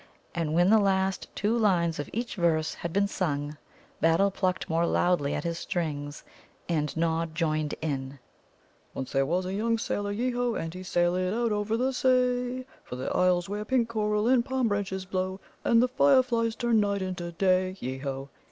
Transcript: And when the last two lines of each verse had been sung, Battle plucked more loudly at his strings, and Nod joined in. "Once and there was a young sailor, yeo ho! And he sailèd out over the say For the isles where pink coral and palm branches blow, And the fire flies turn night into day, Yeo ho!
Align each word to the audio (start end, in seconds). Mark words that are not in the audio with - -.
And 0.33 0.55
when 0.55 0.71
the 0.71 0.79
last 0.79 1.29
two 1.35 1.55
lines 1.55 1.99
of 1.99 2.09
each 2.11 2.33
verse 2.35 2.73
had 2.73 2.91
been 2.91 3.07
sung, 3.07 3.55
Battle 3.99 4.31
plucked 4.31 4.67
more 4.67 4.87
loudly 4.87 5.35
at 5.35 5.43
his 5.43 5.59
strings, 5.59 6.23
and 6.67 6.97
Nod 6.97 7.35
joined 7.35 7.75
in. 7.83 8.17
"Once 8.95 9.11
and 9.13 9.17
there 9.19 9.25
was 9.27 9.45
a 9.45 9.53
young 9.53 9.77
sailor, 9.77 10.11
yeo 10.11 10.35
ho! 10.53 10.53
And 10.55 10.73
he 10.73 10.81
sailèd 10.81 11.31
out 11.31 11.51
over 11.51 11.77
the 11.77 11.93
say 11.93 12.65
For 12.83 12.95
the 12.95 13.15
isles 13.15 13.47
where 13.47 13.63
pink 13.63 13.89
coral 13.89 14.27
and 14.27 14.43
palm 14.43 14.67
branches 14.69 15.05
blow, 15.05 15.39
And 15.63 15.83
the 15.83 15.87
fire 15.87 16.23
flies 16.23 16.55
turn 16.55 16.79
night 16.79 17.03
into 17.03 17.31
day, 17.33 17.77
Yeo 17.79 17.99
ho! 17.99 18.29